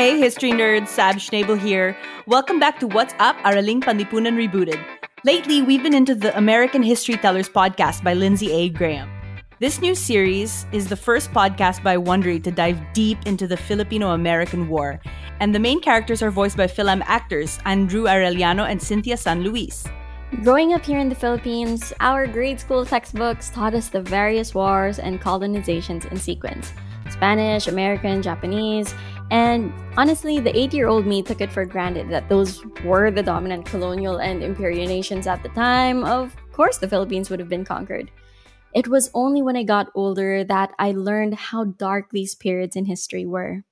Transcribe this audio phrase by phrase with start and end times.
[0.00, 1.94] Hey, history nerds, Sab Schnabel here.
[2.26, 4.82] Welcome back to What's Up, Araling Panlipunan Rebooted.
[5.26, 8.70] Lately, we've been into the American History Tellers podcast by Lindsay A.
[8.70, 9.10] Graham.
[9.58, 14.70] This new series is the first podcast by Wondery to dive deep into the Filipino-American
[14.70, 15.02] War,
[15.38, 19.84] and the main characters are voiced by Film actors Andrew Arellano and Cynthia San Luis.
[20.42, 24.98] Growing up here in the Philippines, our grade school textbooks taught us the various wars
[24.98, 26.72] and colonizations in sequence
[27.10, 28.94] Spanish, American, Japanese,
[29.30, 33.22] and honestly, the eight year old me took it for granted that those were the
[33.22, 36.04] dominant colonial and imperial nations at the time.
[36.04, 38.10] Of course, the Philippines would have been conquered.
[38.74, 42.86] It was only when I got older that I learned how dark these periods in
[42.86, 43.64] history were.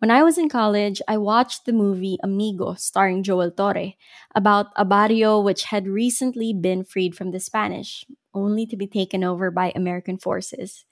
[0.00, 3.94] When I was in college, I watched the movie Amigo starring Joel Torre
[4.34, 9.24] about a barrio which had recently been freed from the Spanish, only to be taken
[9.24, 10.84] over by American forces.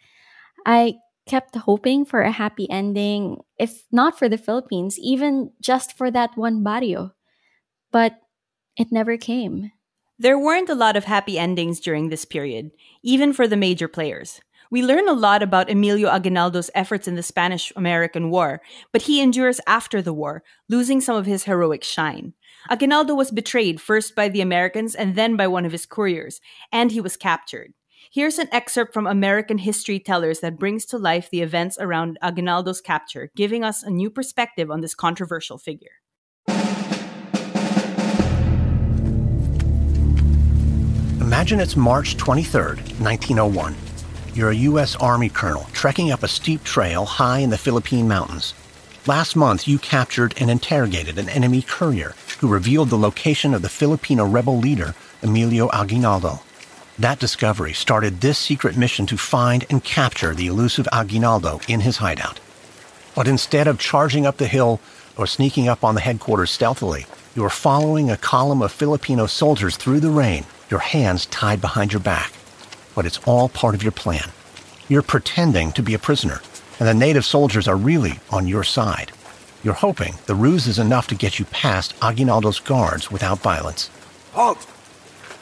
[0.67, 6.11] I kept hoping for a happy ending, if not for the Philippines, even just for
[6.11, 7.13] that one barrio.
[7.91, 8.21] But
[8.77, 9.73] it never came.
[10.19, 12.71] There weren't a lot of happy endings during this period,
[13.03, 14.41] even for the major players.
[14.71, 18.61] We learn a lot about Emilio Aguinaldo's efforts in the Spanish American War,
[18.93, 22.33] but he endures after the war, losing some of his heroic shine.
[22.69, 26.41] Aguinaldo was betrayed first by the Americans and then by one of his couriers,
[26.73, 27.75] and he was captured.
[28.13, 32.81] Here's an excerpt from American History Tellers that brings to life the events around Aguinaldo's
[32.81, 35.91] capture, giving us a new perspective on this controversial figure.
[41.21, 43.75] Imagine it's March 23rd, 1901.
[44.35, 44.95] You're a U.S.
[44.97, 48.55] Army colonel trekking up a steep trail high in the Philippine mountains.
[49.09, 53.69] Last month, you captured and interrogated an enemy courier who revealed the location of the
[53.69, 56.41] Filipino rebel leader, Emilio Aguinaldo.
[56.99, 61.99] That discovery started this secret mission to find and capture the elusive Aguinaldo in his
[61.99, 62.41] hideout.
[63.15, 64.81] But instead of charging up the hill
[65.15, 69.77] or sneaking up on the headquarters stealthily, you are following a column of Filipino soldiers
[69.77, 72.33] through the rain, your hands tied behind your back.
[72.95, 74.31] But it's all part of your plan.
[74.89, 76.41] You're pretending to be a prisoner,
[76.79, 79.13] and the native soldiers are really on your side.
[79.63, 83.91] You're hoping the ruse is enough to get you past Aguinaldo's guards without violence.
[84.33, 84.67] Halt!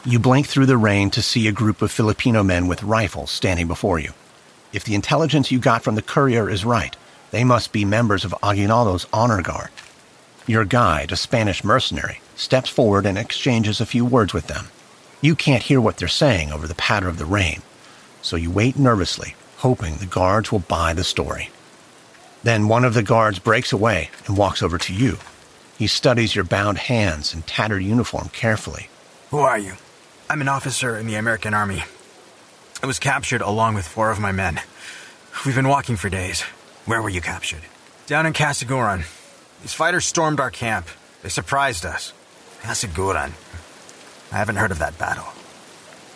[0.07, 3.67] You blink through the rain to see a group of Filipino men with rifles standing
[3.67, 4.13] before you.
[4.71, 6.95] If the intelligence you got from the courier is right,
[7.31, 9.69] they must be members of Aguinaldo's honor guard.
[10.45, 14.67] Your guide, a Spanish mercenary, steps forward and exchanges a few words with them.
[15.21, 17.63] You can't hear what they're saying over the patter of the rain,
[18.21, 21.49] so you wait nervously, hoping the guards will buy the story.
[22.43, 25.17] Then one of the guards breaks away and walks over to you.
[25.79, 28.89] He studies your bound hands and tattered uniform carefully.
[29.31, 29.73] Who are you?
[30.27, 31.83] I'm an officer in the American Army.
[32.81, 34.59] I was captured along with four of my men.
[35.45, 36.41] We've been walking for days.
[36.85, 37.61] Where were you captured?
[38.07, 39.05] Down in Casiguran.
[39.61, 40.87] These fighters stormed our camp.
[41.21, 42.11] They surprised us.
[42.61, 43.33] Casiguran.
[44.31, 45.27] I haven't heard of that battle.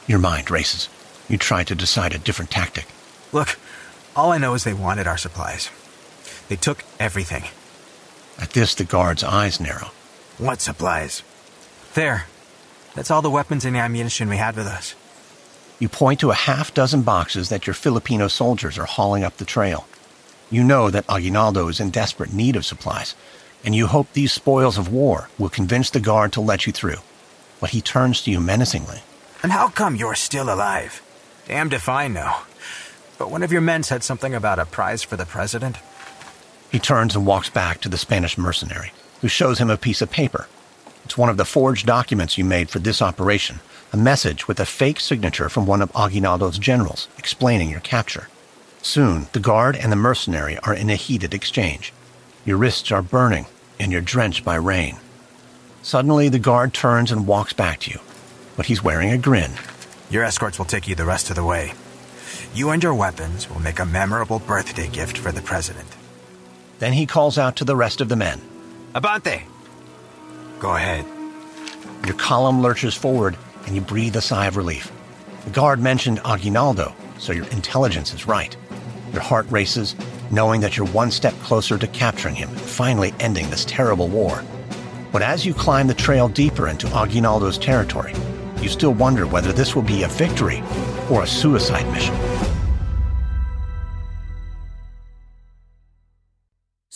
[0.07, 0.89] Your mind races.
[1.27, 2.87] You try to decide a different tactic.
[3.31, 3.59] Look,
[4.15, 5.69] all I know is they wanted our supplies.
[6.47, 7.43] They took everything.
[8.41, 9.91] At this, the guard's eyes narrow.
[10.39, 11.21] What supplies?
[11.93, 12.25] There,
[12.99, 14.93] that's all the weapons and ammunition we had with us.
[15.79, 19.45] You point to a half dozen boxes that your Filipino soldiers are hauling up the
[19.45, 19.87] trail.
[20.51, 23.15] You know that Aguinaldo is in desperate need of supplies,
[23.63, 26.97] and you hope these spoils of war will convince the guard to let you through.
[27.61, 28.99] But he turns to you menacingly.
[29.43, 31.01] And how come you're still alive?
[31.47, 32.35] Damned if I know.
[33.17, 35.77] But one of your men said something about a prize for the president.
[36.69, 40.11] He turns and walks back to the Spanish mercenary, who shows him a piece of
[40.11, 40.47] paper
[41.09, 43.61] it's one of the forged documents you made for this operation,
[43.91, 48.27] a message with a fake signature from one of Aguinaldo's generals explaining your capture.
[48.83, 51.93] Soon, the guard and the mercenary are in a heated exchange.
[52.45, 53.47] Your wrists are burning,
[53.79, 54.97] and you're drenched by rain.
[55.81, 57.99] Suddenly, the guard turns and walks back to you,
[58.55, 59.53] but he's wearing a grin.
[60.11, 61.73] Your escorts will take you the rest of the way.
[62.53, 65.89] You and your weapons will make a memorable birthday gift for the president.
[66.77, 68.41] Then he calls out to the rest of the men.
[68.93, 69.47] Abante!
[70.59, 71.05] Go ahead.
[72.05, 74.91] Your column lurches forward and you breathe a sigh of relief.
[75.45, 78.55] The guard mentioned Aguinaldo, so your intelligence is right.
[79.13, 79.95] Your heart races,
[80.31, 84.43] knowing that you're one step closer to capturing him and finally ending this terrible war.
[85.13, 88.13] But as you climb the trail deeper into Aguinaldo's territory,
[88.61, 90.61] you still wonder whether this will be a victory
[91.09, 92.28] or a suicide mission.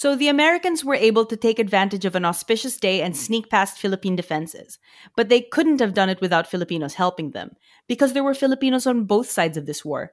[0.03, 3.77] So the Americans were able to take advantage of an auspicious day and sneak past
[3.77, 4.77] Philippine defenses.
[5.15, 7.55] But they couldn't have done it without Filipinos helping them,
[7.88, 10.11] because there were Filipinos on both sides of this war,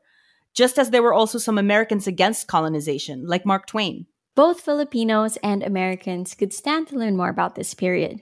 [0.55, 4.07] just as there were also some Americans against colonization, like Mark Twain.
[4.37, 8.21] Both Filipinos and Americans could stand to learn more about this period.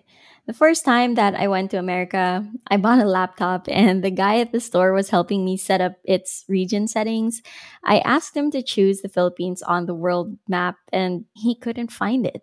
[0.49, 4.41] The first time that I went to America, I bought a laptop and the guy
[4.41, 7.43] at the store was helping me set up its region settings.
[7.85, 12.25] I asked him to choose the Philippines on the world map and he couldn't find
[12.25, 12.41] it.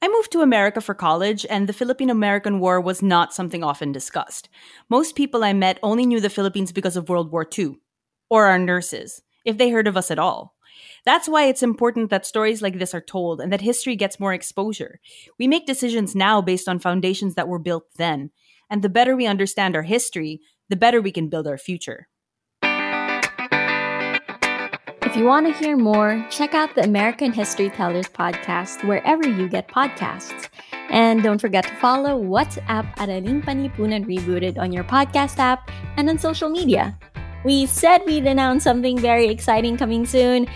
[0.00, 3.92] I moved to America for college, and the Philippine American War was not something often
[3.92, 4.48] discussed.
[4.88, 7.76] Most people I met only knew the Philippines because of World War II,
[8.30, 10.51] or our nurses, if they heard of us at all.
[11.04, 14.34] That's why it's important that stories like this are told and that history gets more
[14.34, 15.00] exposure.
[15.38, 18.30] We make decisions now based on foundations that were built then.
[18.70, 22.08] And the better we understand our history, the better we can build our future.
[25.12, 29.46] If you want to hear more, check out the American History Tellers podcast wherever you
[29.46, 30.48] get podcasts.
[30.88, 36.08] And don't forget to follow What's Up Araling Panlipunan Rebooted on your podcast app and
[36.08, 36.98] on social media.
[37.44, 40.46] We said we'd announce something very exciting coming soon.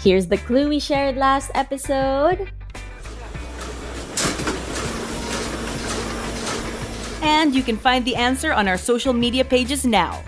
[0.00, 2.50] Here's the clue we shared last episode.
[7.22, 10.22] And you can find the answer on our social media pages now.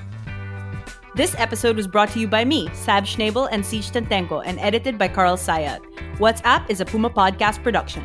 [1.14, 4.98] This episode was brought to you by me, Sab Schnabel and Siege Tantenko, and edited
[4.98, 5.80] by Carl Sayat.
[6.18, 8.04] What's is a Puma Podcast production.